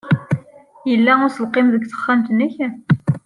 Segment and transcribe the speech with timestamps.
[0.89, 2.55] Yella uselkim deg texxamt-nnek?